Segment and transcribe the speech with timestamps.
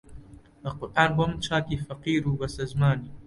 [0.61, 3.11] بە قورئان بۆ من چاکی فەقیر و بەستەزمانی